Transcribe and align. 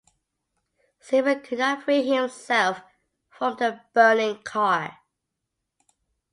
Siffert 0.99 1.43
could 1.43 1.59
not 1.59 1.83
free 1.83 2.01
himself 2.01 2.81
from 3.29 3.55
the 3.57 3.81
burning 3.93 4.41
car. 4.41 4.97